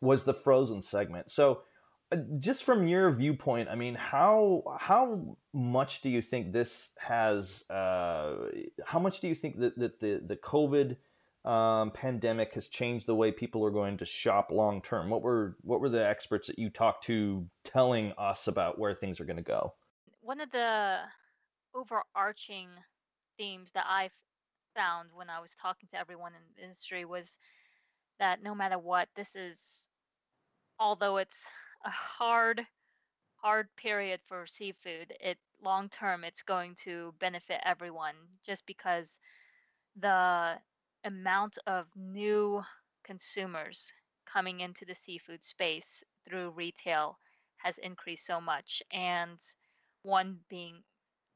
[0.00, 1.30] was the frozen segment.
[1.30, 1.62] So
[2.10, 7.68] uh, just from your viewpoint, I mean, how how much do you think this has?
[7.68, 8.36] Uh,
[8.84, 10.96] how much do you think that, that the the COVID
[11.44, 15.10] um, pandemic has changed the way people are going to shop long term?
[15.10, 19.20] What were what were the experts that you talked to telling us about where things
[19.20, 19.74] are going to go?
[20.22, 21.00] One of the
[21.74, 22.68] overarching
[23.36, 24.08] themes that I
[24.78, 27.38] found when I was talking to everyone in the industry was
[28.20, 29.88] that no matter what, this is
[30.80, 31.44] although it's
[31.84, 32.66] a hard
[33.36, 38.14] hard period for seafood it long term it's going to benefit everyone
[38.46, 39.18] just because
[39.96, 40.58] the
[41.04, 42.62] amount of new
[43.04, 43.92] consumers
[44.26, 47.18] coming into the seafood space through retail
[47.58, 48.82] has increased so much.
[48.92, 49.38] And
[50.02, 50.82] one being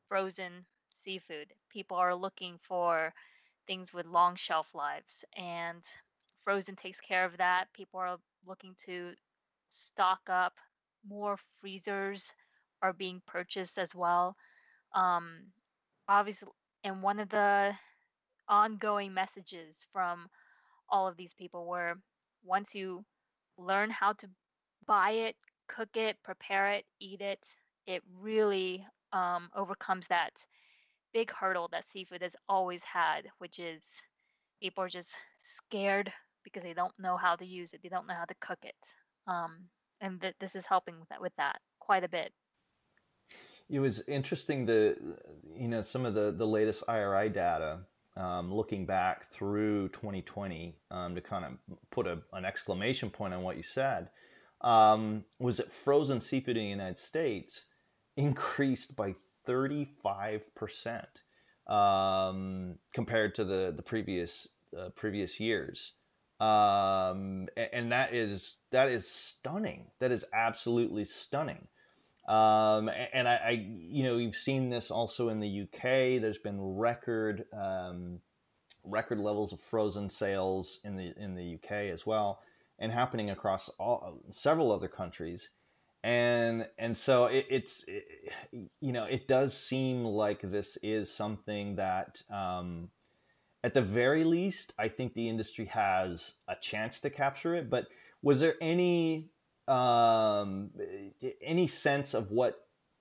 [0.09, 0.66] frozen
[1.02, 3.12] seafood people are looking for
[3.66, 5.83] things with long shelf lives and
[6.44, 9.12] frozen takes care of that people are looking to
[9.70, 10.55] stock up.
[11.09, 12.33] More freezers
[12.83, 14.37] are being purchased as well.
[14.94, 15.53] Um,
[16.09, 16.48] obviously,
[16.85, 17.75] and one of the
[18.48, 20.29] ongoing messages from
[20.88, 21.94] all of these people were
[22.44, 23.05] once you
[23.59, 24.29] learn how to
[24.87, 25.37] buy it,
[25.68, 27.40] cook it, prepare it, eat it,
[27.87, 30.33] it really um, overcomes that
[31.12, 33.83] big hurdle that seafood has always had, which is
[34.61, 36.12] people are just scared
[36.44, 38.75] because they don't know how to use it, they don't know how to cook it
[39.27, 39.68] um,
[40.01, 42.33] and that this is helping with that with that quite a bit.
[43.68, 44.96] It was interesting the
[45.57, 47.81] you know some of the the latest IRI data
[48.16, 51.53] um, looking back through 2020 um, to kind of
[51.90, 54.11] put a, an exclamation point on what you said
[54.61, 57.66] um, was that frozen seafood in the United States
[58.16, 61.22] increased by 35 percent
[61.66, 65.92] um, compared to the the previous uh, previous years
[66.42, 69.87] um, and that is that is stunning.
[70.00, 71.68] That is absolutely stunning.
[72.26, 76.20] Um, and I, I, you know, you've seen this also in the UK.
[76.20, 78.18] There's been record um,
[78.83, 82.40] record levels of frozen sales in the in the UK as well,
[82.76, 85.50] and happening across all several other countries.
[86.04, 88.04] And and so it, it's it,
[88.80, 92.88] you know it does seem like this is something that um,
[93.64, 97.70] at the very least, I think the industry has a chance to capture it.
[97.70, 97.86] But
[98.22, 99.30] was there any
[99.68, 100.70] um,
[101.40, 102.56] any sense of what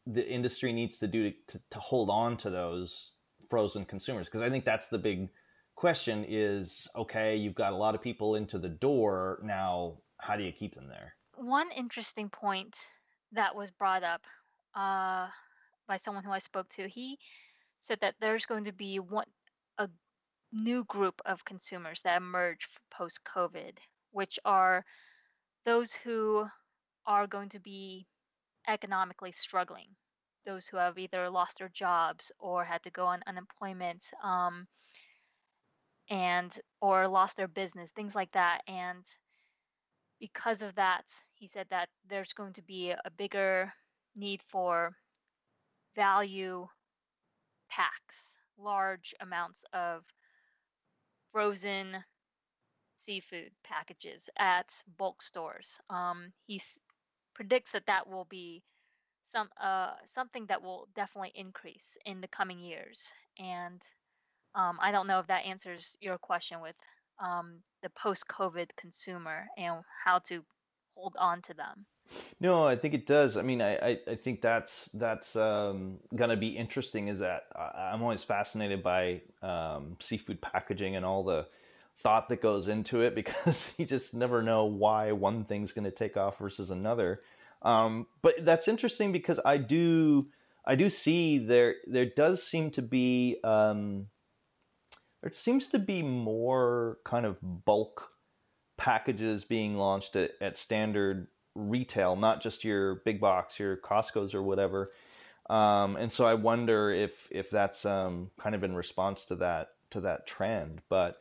[0.05, 3.13] the industry needs to do to, to, to hold on to those
[3.49, 4.27] frozen consumers?
[4.27, 5.29] Because I think that's the big
[5.75, 9.97] question: is okay, you've got a lot of people into the door now.
[10.19, 11.15] How do you keep them there?
[11.41, 12.77] One interesting point
[13.31, 14.21] that was brought up
[14.75, 15.27] uh,
[15.87, 17.17] by someone who I spoke to, he
[17.79, 19.25] said that there's going to be one
[19.79, 19.89] a
[20.53, 23.71] new group of consumers that emerge post COVID,
[24.11, 24.85] which are
[25.65, 26.45] those who
[27.07, 28.05] are going to be
[28.67, 29.87] economically struggling,
[30.45, 34.67] those who have either lost their jobs or had to go on unemployment, um,
[36.07, 38.61] and or lost their business, things like that.
[38.67, 39.03] And
[40.21, 41.05] because of that,
[41.35, 43.73] he said that there's going to be a bigger
[44.15, 44.95] need for
[45.95, 46.67] value
[47.69, 50.05] packs, large amounts of
[51.31, 52.03] frozen
[52.95, 55.79] seafood packages at bulk stores.
[55.89, 56.79] Um, he s-
[57.35, 58.63] predicts that that will be
[59.31, 63.13] some uh, something that will definitely increase in the coming years.
[63.39, 63.81] And
[64.55, 66.77] um, I don't know if that answers your question with
[67.21, 70.43] um, the post-COVID consumer and how to
[70.95, 71.85] hold on to them.
[72.39, 73.37] No, I think it does.
[73.37, 77.07] I mean, I, I, I think that's that's um, gonna be interesting.
[77.07, 81.47] Is that I, I'm always fascinated by um, seafood packaging and all the
[81.99, 86.17] thought that goes into it because you just never know why one thing's to take
[86.17, 87.19] off versus another.
[87.61, 90.25] Um, but that's interesting because I do
[90.65, 94.07] I do see there there does seem to be um,
[95.21, 98.11] there seems to be more kind of bulk
[98.77, 104.41] packages being launched at, at standard retail, not just your big box, your Costco's or
[104.41, 104.89] whatever.
[105.49, 109.69] Um, and so I wonder if if that's um, kind of in response to that
[109.91, 110.81] to that trend.
[110.89, 111.17] But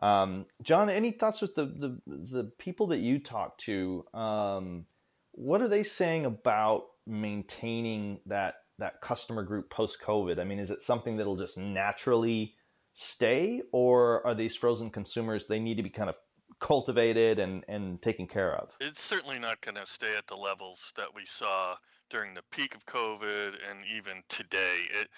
[0.00, 4.04] um, John, any thoughts with the, the the people that you talk to?
[4.14, 4.86] Um,
[5.32, 10.40] what are they saying about maintaining that that customer group post COVID?
[10.40, 12.54] I mean, is it something that'll just naturally
[12.94, 16.16] stay, or are these frozen consumers they need to be kind of
[16.60, 18.74] cultivated and, and taken care of?
[18.80, 21.76] It's certainly not going to stay at the levels that we saw
[22.08, 24.78] during the peak of COVID and even today.
[25.00, 25.08] It,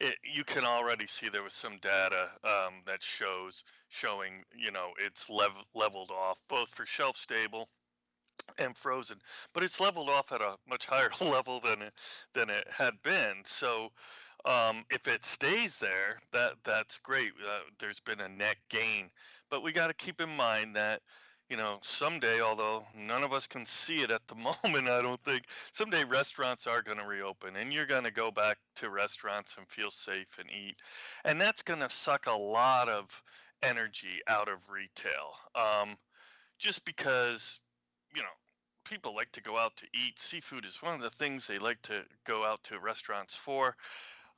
[0.00, 4.90] it you can already see there was some data um, that shows showing you know
[5.04, 7.68] it's lev- leveled off both for shelf stable
[8.58, 9.18] and frozen,
[9.52, 11.92] but it's leveled off at a much higher level than it,
[12.32, 13.42] than it had been.
[13.44, 13.90] So
[14.46, 17.32] um, if it stays there, that that's great.
[17.44, 19.10] Uh, there's been a net gain,
[19.50, 21.02] but we got to keep in mind that
[21.50, 25.22] you know someday, although none of us can see it at the moment, I don't
[25.24, 29.56] think someday restaurants are going to reopen, and you're going to go back to restaurants
[29.58, 30.76] and feel safe and eat,
[31.24, 33.22] and that's going to suck a lot of
[33.62, 35.32] energy out of retail.
[35.54, 35.96] Um,
[36.58, 37.58] just because
[38.14, 38.28] you know
[38.84, 40.18] people like to go out to eat.
[40.18, 43.74] Seafood is one of the things they like to go out to restaurants for.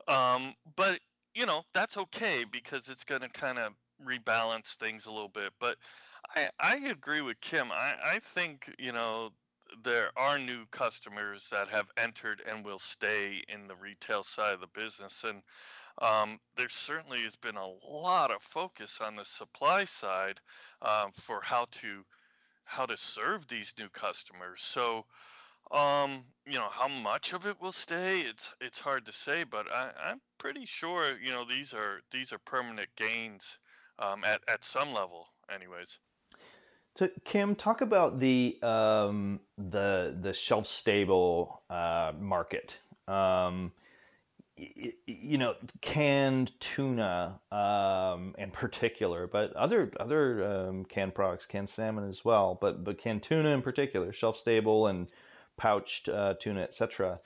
[0.09, 0.99] Um, but
[1.35, 3.73] you know that's okay because it's going to kind of
[4.05, 5.51] rebalance things a little bit.
[5.59, 5.77] But
[6.35, 7.71] I I agree with Kim.
[7.71, 9.31] I I think you know
[9.83, 14.61] there are new customers that have entered and will stay in the retail side of
[14.61, 15.43] the business and
[16.01, 20.39] um, there certainly has been a lot of focus on the supply side
[20.81, 22.03] um, for how to
[22.65, 24.61] how to serve these new customers.
[24.61, 25.05] So,
[25.71, 28.21] um, you know, how much of it will stay?
[28.21, 32.33] It's it's hard to say, but I, I'm pretty sure you know these are these
[32.33, 33.57] are permanent gains
[33.99, 35.99] um, at at some level, anyways.
[36.95, 42.79] So Kim, talk about the um, the the shelf stable uh, market.
[43.07, 43.71] Um,
[45.05, 52.09] you know, canned tuna um, in particular, but other other um, canned products, canned salmon
[52.09, 55.11] as well, but but canned tuna in particular, shelf stable and
[55.59, 57.19] pouched uh, tuna, etc.,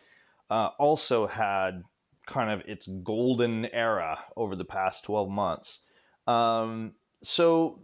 [0.50, 1.84] uh, also had
[2.26, 5.84] kind of its golden era over the past twelve months.
[6.28, 7.82] Um, so,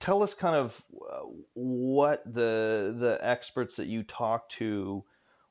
[0.00, 1.20] tell us kind of uh,
[1.54, 5.04] what the the experts that you talk to,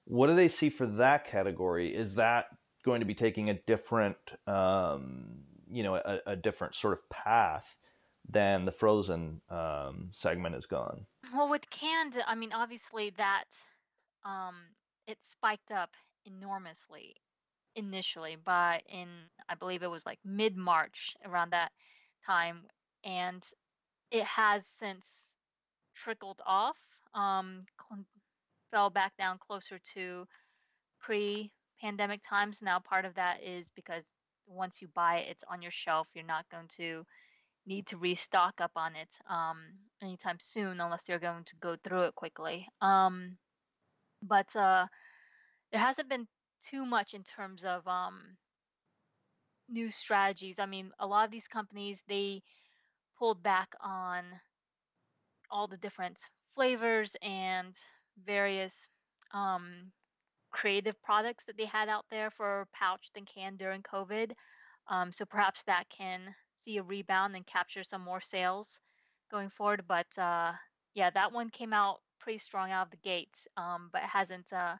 [0.03, 1.95] what do they see for that category?
[1.95, 2.47] Is that
[2.83, 4.17] going to be taking a different,
[4.47, 7.77] um, you know, a, a, different sort of path
[8.27, 11.05] than the frozen um, segment has gone.
[11.33, 13.45] Well, with canned, I mean, obviously that
[14.25, 14.55] um,
[15.07, 15.91] it spiked up
[16.25, 17.15] enormously
[17.75, 19.07] initially, but in
[19.49, 21.71] I believe it was like mid March around that
[22.25, 22.63] time,
[23.03, 23.43] and
[24.11, 25.35] it has since
[25.95, 26.77] trickled off,
[27.13, 28.05] um, cl-
[28.69, 30.27] fell back down closer to
[30.99, 31.51] pre
[31.81, 32.61] pandemic times.
[32.61, 34.03] Now, part of that is because
[34.47, 36.07] once you buy it, it's on your shelf.
[36.13, 37.05] You're not going to
[37.65, 39.57] need to restock up on it um,
[40.01, 42.67] anytime soon, unless you're going to go through it quickly.
[42.81, 43.37] Um,
[44.21, 44.85] but uh,
[45.71, 46.27] there hasn't been
[46.69, 48.21] too much in terms of um,
[49.69, 50.59] new strategies.
[50.59, 52.41] I mean, a lot of these companies they
[53.17, 54.23] pulled back on
[55.49, 56.17] all the different
[56.53, 57.75] flavors and
[58.25, 58.87] various
[59.33, 59.91] um,
[60.51, 64.31] creative products that they had out there for pouched and canned during COVID.
[64.89, 66.21] Um, so perhaps that can
[66.55, 68.79] see a rebound and capture some more sales
[69.31, 69.83] going forward.
[69.87, 70.53] But uh,
[70.93, 74.53] yeah, that one came out pretty strong out of the gates, um, but hasn't.
[74.53, 74.75] Uh,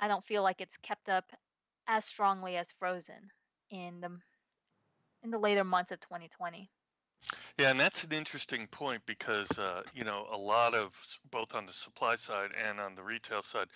[0.00, 1.24] I don't feel like it's kept up
[1.86, 3.30] as strongly as Frozen
[3.70, 4.10] in the
[5.22, 6.70] in the later months of 2020.
[7.58, 10.92] Yeah, and that's an interesting point because uh, you know a lot of
[11.30, 13.66] both on the supply side and on the retail side,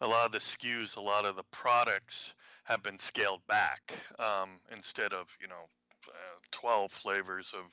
[0.00, 4.58] a lot of the SKUs, a lot of the products have been scaled back um,
[4.72, 5.68] instead of you know
[6.08, 7.64] uh, 12 flavors of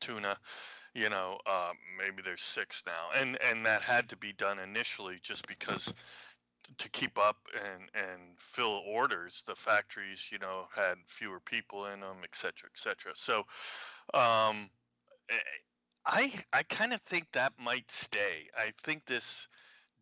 [0.00, 0.36] tuna
[0.96, 5.18] you know uh, maybe there's six now and and that had to be done initially
[5.22, 5.92] just because
[6.78, 12.00] to keep up and and fill orders the factories you know had fewer people in
[12.00, 13.12] them et cetera et cetera.
[13.14, 13.38] So
[14.14, 14.70] um,
[15.30, 15.36] eh,
[16.06, 18.48] i i kind of think that might stay.
[18.56, 19.48] I think this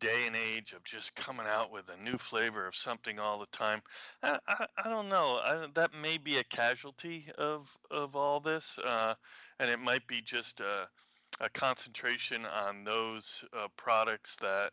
[0.05, 3.57] day and age of just coming out with a new flavor of something all the
[3.57, 3.80] time.
[4.22, 5.40] I, I, I don't know.
[5.42, 9.14] I, that may be a casualty of of all this, uh,
[9.59, 10.86] and it might be just a,
[11.40, 14.72] a concentration on those uh, products that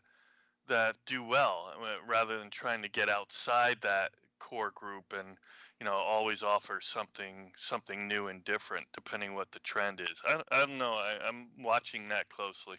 [0.68, 5.38] that do well, uh, rather than trying to get outside that core group and
[5.80, 10.22] you know always offer something something new and different depending what the trend is.
[10.28, 10.96] I, I don't know.
[10.96, 12.78] I, I'm watching that closely.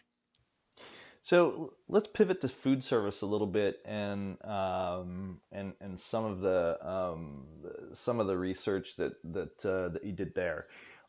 [1.23, 6.41] So let's pivot to food service a little bit and um, and and some of
[6.41, 7.45] the um,
[7.93, 10.65] some of the research that that uh, that you did there.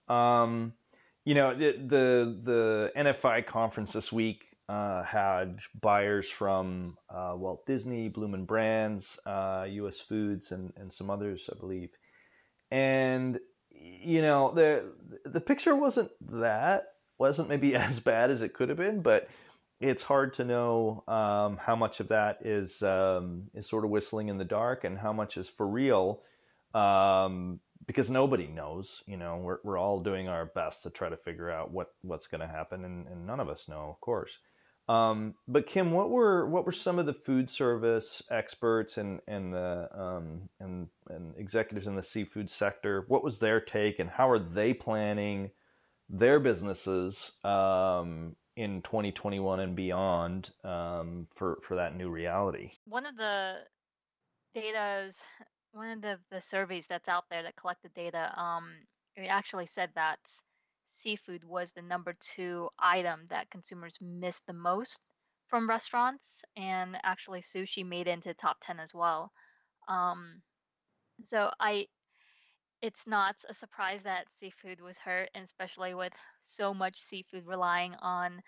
[0.08, 0.74] Um,
[1.24, 7.66] you know the, the, the NFI conference this week uh, had buyers from uh, Walt
[7.66, 10.00] Disney, Bloomin' Brands, U.S.
[10.00, 11.90] Uh, Foods, and and some others, I believe.
[12.70, 14.92] And you know the
[15.24, 16.84] the picture wasn't that
[17.18, 19.28] wasn't maybe as bad as it could have been, but
[19.84, 24.28] it's hard to know um, how much of that is um, is sort of whistling
[24.28, 26.22] in the dark and how much is for real,
[26.72, 29.02] um, because nobody knows.
[29.06, 32.26] You know, we're we're all doing our best to try to figure out what what's
[32.26, 34.38] going to happen, and, and none of us know, of course.
[34.88, 39.52] Um, but Kim, what were what were some of the food service experts and and
[39.52, 43.04] the um, and and executives in the seafood sector?
[43.08, 45.50] What was their take, and how are they planning
[46.08, 52.70] their businesses um, in 2021 and beyond um, for for that new reality.
[52.86, 53.56] One of the
[54.54, 55.20] data's
[55.72, 58.70] one of the, the surveys that's out there that collected data, um,
[59.16, 60.18] it actually said that
[60.86, 65.00] seafood was the number two item that consumers missed the most
[65.48, 69.30] from restaurants, and actually sushi made into top 10 as well.
[69.88, 70.40] Um,
[71.24, 71.86] so I
[72.84, 76.12] it's not a surprise that seafood was hurt, and especially with
[76.42, 78.42] so much seafood relying on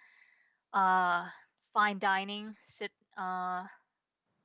[0.74, 1.24] uh,
[1.72, 3.64] fine dining, sit uh,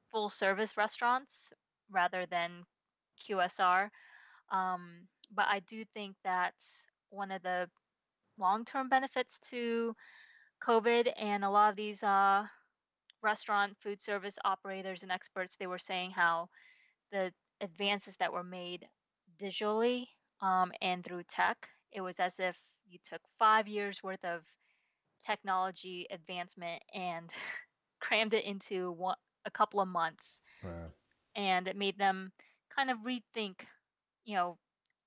[0.10, 1.52] full service restaurants
[1.92, 2.64] rather than
[3.28, 3.89] QSR.
[4.50, 7.70] Um, but I do think that's one of the
[8.39, 9.94] long term benefits to
[10.66, 12.46] COVID, and a lot of these uh,
[13.22, 16.48] restaurant food service operators and experts they were saying how
[17.12, 18.88] the advances that were made
[19.42, 20.10] visually
[20.42, 21.58] um, and through tech.
[21.94, 24.44] It was as if you took five years worth of
[25.26, 27.30] technology advancement and
[28.02, 30.42] crammed it into one, a couple of months.
[30.64, 30.94] Wow.
[31.36, 32.32] And it made them
[32.76, 33.56] kind of rethink,
[34.26, 34.58] you know,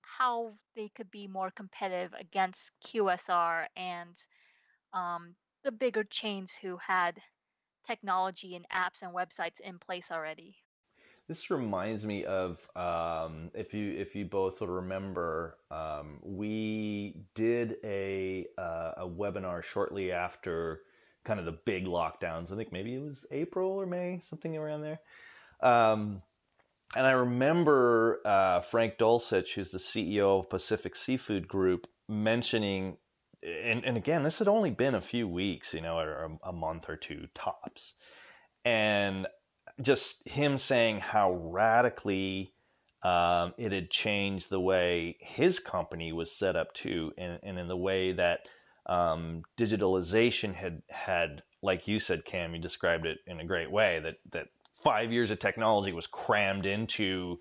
[0.02, 4.16] how they could be more competitive against QSR and
[4.94, 7.20] um, the bigger chains who had
[7.86, 10.56] technology and apps and websites in place already.
[11.26, 17.76] This reminds me of um, if you if you both will remember, um, we did
[17.82, 20.82] a uh, a webinar shortly after
[21.24, 22.52] kind of the big lockdowns.
[22.52, 25.00] I think maybe it was April or May, something around there.
[25.62, 26.22] Um,
[26.94, 32.98] and I remember uh, Frank Dulcich, who's the CEO of Pacific Seafood Group, mentioning,
[33.42, 36.52] and, and again, this had only been a few weeks, you know, or a, a
[36.52, 37.94] month or two tops.
[38.64, 39.26] And
[39.80, 42.52] just him saying how radically
[43.02, 47.68] um, it had changed the way his company was set up too, and, and in
[47.68, 48.40] the way that
[48.86, 54.00] um, digitalization had had, like you said, Cam, you described it in a great way.
[54.00, 54.48] That that
[54.82, 57.40] five years of technology was crammed into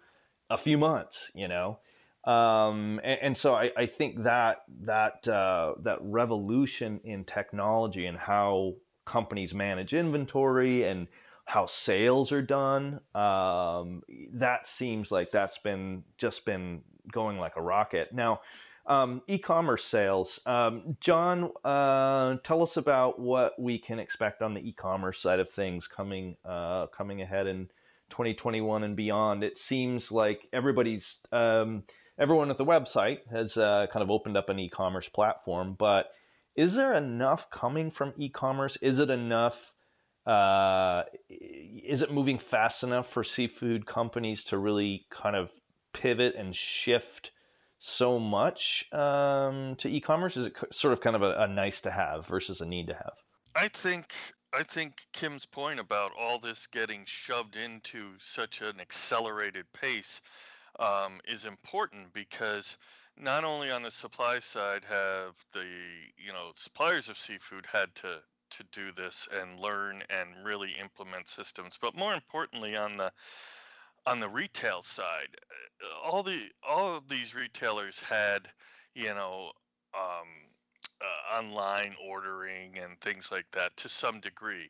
[0.49, 1.79] a few months, you know.
[2.25, 8.17] Um, and, and, so I, I, think that that uh, that revolution in technology and
[8.17, 11.09] how companies manage inventory and
[11.45, 17.61] how sales are done, um, that seems like that's been just been going like a
[17.61, 18.13] rocket.
[18.13, 18.41] Now,
[18.85, 24.67] um, e-commerce sales, um, John, uh, tell us about what we can expect on the
[24.67, 27.69] e-commerce side of things coming uh, coming ahead in
[28.09, 29.43] 2021 and beyond.
[29.43, 31.83] It seems like everybody's um,
[32.17, 36.11] everyone at the website has uh, kind of opened up an e-commerce platform, but
[36.55, 38.77] is there enough coming from e-commerce?
[38.77, 39.72] Is it enough?
[40.25, 45.51] Uh, is it moving fast enough for seafood companies to really kind of
[45.93, 47.31] pivot and shift
[47.77, 50.37] so much um, to e-commerce?
[50.37, 52.93] Is it sort of kind of a, a nice to have versus a need to
[52.93, 53.13] have?
[53.55, 54.13] I think
[54.55, 60.21] I think Kim's point about all this getting shoved into such an accelerated pace
[60.79, 62.77] um, is important because
[63.17, 65.65] not only on the supply side have the
[66.17, 68.21] you know suppliers of seafood had to
[68.57, 73.11] to do this and learn and really implement systems, but more importantly on the
[74.05, 75.37] on the retail side,
[75.81, 78.49] uh, all the all of these retailers had
[78.95, 79.51] you know
[79.95, 80.27] um,
[81.01, 84.69] uh, online ordering and things like that to some degree,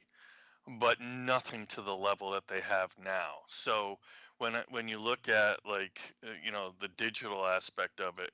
[0.79, 3.33] but nothing to the level that they have now.
[3.47, 3.97] So
[4.37, 8.31] when when you look at like uh, you know the digital aspect of it,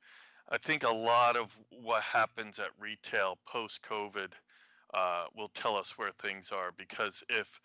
[0.49, 4.31] I think a lot of what happens at retail post COVID
[4.93, 7.59] uh, will tell us where things are because if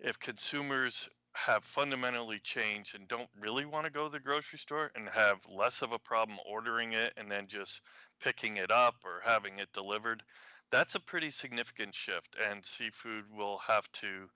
[0.00, 4.90] if consumers have fundamentally changed and don't really want to go to the grocery store
[4.94, 7.80] and have less of a problem ordering it and then just
[8.20, 10.22] picking it up or having it delivered,
[10.70, 12.36] that's a pretty significant shift.
[12.48, 14.28] And seafood will have to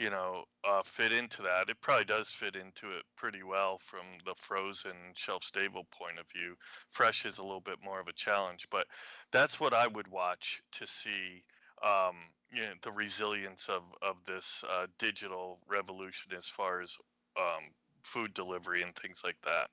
[0.00, 1.68] you know, uh, fit into that.
[1.68, 6.24] It probably does fit into it pretty well from the frozen shelf stable point of
[6.34, 6.56] view.
[6.88, 8.86] Fresh is a little bit more of a challenge, but
[9.30, 11.44] that's what I would watch to see
[11.84, 12.16] um,
[12.52, 16.96] you know, the resilience of, of this uh, digital revolution as far as
[17.38, 17.64] um,
[18.02, 19.68] food delivery and things like that.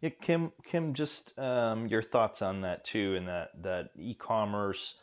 [0.00, 4.94] Yeah, Kim, Kim, just um, your thoughts on that too, and that that e-commerce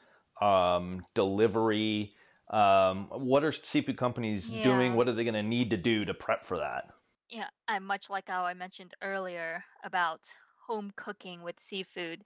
[0.42, 2.14] um, delivery
[2.50, 4.64] um, what are seafood companies yeah.
[4.64, 4.96] doing?
[4.96, 6.86] What are they going to need to do to prep for that?
[7.30, 10.22] Yeah, I much like how I mentioned earlier about
[10.68, 12.22] home cooking with seafood.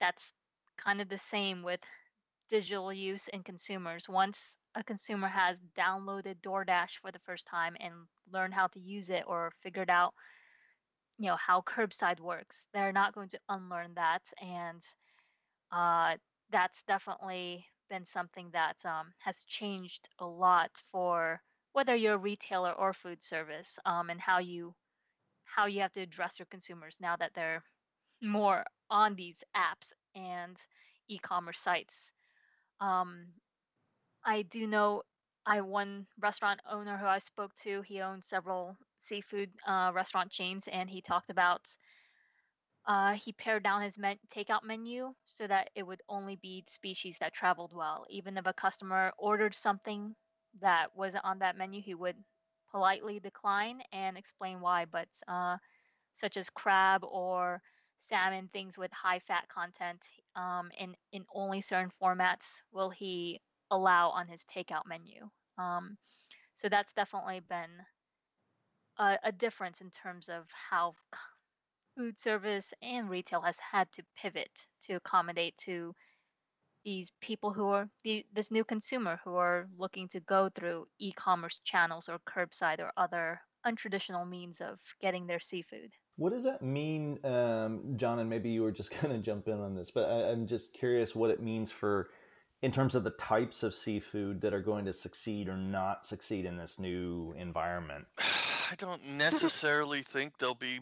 [0.00, 0.32] That's
[0.82, 1.80] kind of the same with
[2.50, 4.08] digital use in consumers.
[4.08, 7.92] Once a consumer has downloaded DoorDash for the first time and
[8.32, 10.14] learned how to use it or figured out,
[11.18, 14.22] you know, how curbside works, they're not going to unlearn that.
[14.42, 14.82] And
[15.72, 16.16] uh,
[16.50, 21.40] that's definitely been something that um, has changed a lot for
[21.72, 24.74] whether you're a retailer or food service um, and how you
[25.44, 27.62] how you have to address your consumers now that they're
[28.22, 30.56] more on these apps and
[31.08, 32.12] e-commerce sites
[32.80, 33.26] um,
[34.24, 35.02] i do know
[35.46, 40.64] i one restaurant owner who i spoke to he owned several seafood uh, restaurant chains
[40.72, 41.62] and he talked about
[42.86, 47.18] uh, he pared down his men- takeout menu so that it would only be species
[47.18, 48.06] that traveled well.
[48.08, 50.14] Even if a customer ordered something
[50.60, 52.16] that wasn't on that menu, he would
[52.70, 54.84] politely decline and explain why.
[54.86, 55.58] But uh,
[56.14, 57.62] such as crab or
[58.00, 60.04] salmon, things with high fat content,
[60.36, 63.40] um, in in only certain formats will he
[63.70, 65.28] allow on his takeout menu.
[65.58, 65.96] Um,
[66.56, 67.70] so that's definitely been
[68.98, 70.94] a, a difference in terms of how
[71.96, 75.94] food service and retail has had to pivot to accommodate to
[76.84, 81.60] these people who are the, this new consumer who are looking to go through e-commerce
[81.64, 85.92] channels or curbside or other untraditional means of getting their seafood.
[86.16, 88.18] What does that mean, um, John?
[88.18, 90.74] And maybe you were just going to jump in on this, but I, I'm just
[90.74, 92.10] curious what it means for,
[92.62, 96.44] in terms of the types of seafood that are going to succeed or not succeed
[96.44, 98.06] in this new environment.
[98.18, 100.78] I don't necessarily think they'll be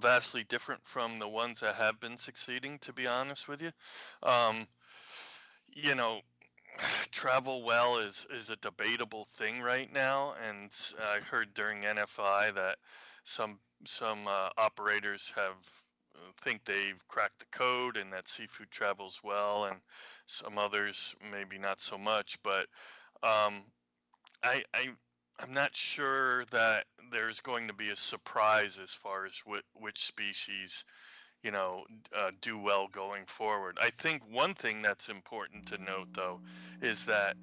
[0.00, 2.78] vastly different from the ones that have been succeeding.
[2.80, 3.72] To be honest with you,
[4.22, 4.66] um,
[5.68, 6.20] you know,
[7.10, 12.78] travel well is is a debatable thing right now, and I heard during NFI that
[13.24, 15.56] some some uh, operators have
[16.14, 19.80] uh, think they've cracked the code and that seafood travels well, and
[20.26, 22.38] some others maybe not so much.
[22.42, 22.66] But
[23.22, 23.62] um,
[24.42, 24.90] I, I
[25.38, 30.04] I'm not sure that there's going to be a surprise as far as wh- which
[30.04, 30.84] species,
[31.42, 31.84] you know,
[32.16, 33.78] uh, do well going forward.
[33.80, 36.40] I think one thing that's important to note, though,
[36.80, 37.36] is that,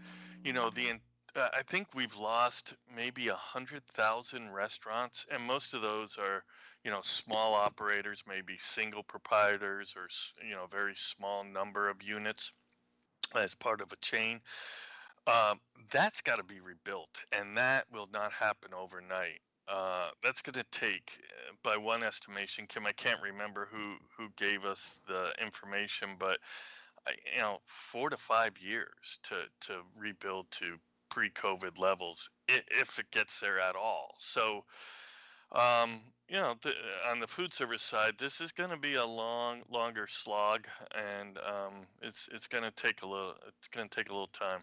[0.44, 0.90] you know, the
[1.36, 6.44] uh, I think we've lost maybe a hundred thousand restaurants, and most of those are,
[6.84, 10.08] you know, small operators, maybe single proprietors, or
[10.48, 12.54] you know, very small number of units
[13.36, 14.42] as part of a chain.
[15.28, 15.60] Um,
[15.92, 19.42] that's got to be rebuilt, and that will not happen overnight.
[19.68, 24.30] Uh, that's going to take, uh, by one estimation, Kim, I can't remember who who
[24.36, 26.40] gave us the information, but
[27.36, 30.78] you know, four to five years to to rebuild to
[31.10, 34.16] pre-COVID levels, if it gets there at all.
[34.20, 34.64] So,
[35.52, 36.56] um, you know,
[37.10, 41.38] on the food service side, this is going to be a long, longer slog, and
[41.38, 44.62] um, it's it's going to take a little it's going to take a little time.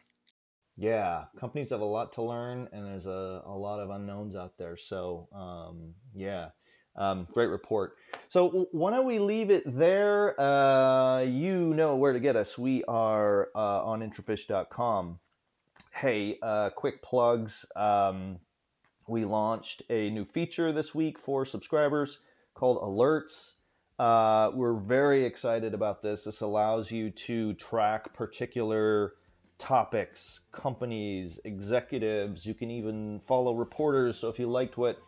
[0.76, 4.58] Yeah, companies have a lot to learn, and there's a, a lot of unknowns out
[4.58, 4.76] there.
[4.76, 6.50] So, um, yeah,
[6.96, 7.96] um, great report.
[8.28, 10.38] So, why don't we leave it there?
[10.38, 12.58] Uh, you know where to get us.
[12.58, 15.18] We are uh, on intrafish.com.
[16.00, 17.64] Hey, uh, quick plugs.
[17.74, 18.40] Um,
[19.08, 22.18] we launched a new feature this week for subscribers
[22.52, 23.52] called Alerts.
[23.98, 26.24] Uh, we're very excited about this.
[26.24, 29.14] This allows you to track particular
[29.56, 32.44] topics, companies, executives.
[32.44, 34.18] You can even follow reporters.
[34.18, 34.98] So if you liked what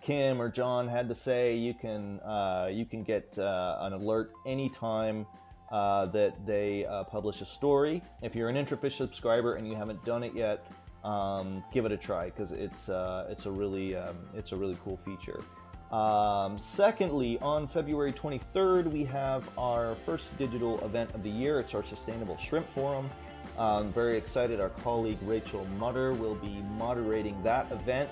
[0.00, 4.30] Kim or John had to say, you can uh, you can get uh, an alert
[4.46, 5.26] anytime
[5.70, 8.02] uh, that they uh, publish a story.
[8.22, 10.66] If you're an IntraFish subscriber and you haven't done it yet,
[11.04, 14.76] um, give it a try because it's uh, it's a really um, it's a really
[14.84, 15.40] cool feature.
[15.92, 21.60] Um, secondly, on February 23rd, we have our first digital event of the year.
[21.60, 23.08] It's our Sustainable Shrimp Forum.
[23.56, 24.60] I'm very excited.
[24.60, 28.10] Our colleague Rachel Mutter will be moderating that event.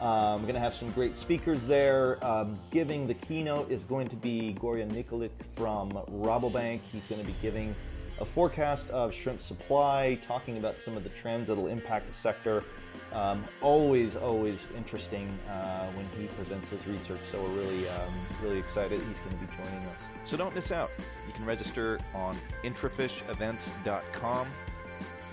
[0.00, 2.24] Um, we're going to have some great speakers there.
[2.24, 6.80] Um, giving the keynote is going to be Gorjan Nikolic from Rabobank.
[6.92, 7.74] He's going to be giving
[8.20, 12.12] a forecast of shrimp supply, talking about some of the trends that will impact the
[12.12, 12.64] sector.
[13.12, 17.20] Um, always, always interesting uh, when he presents his research.
[17.30, 20.08] So we're really, um, really excited he's going to be joining us.
[20.24, 20.90] So don't miss out.
[21.26, 24.46] You can register on intrafishevents.com.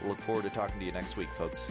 [0.02, 1.70] We'll look forward to talking to you next week, folks.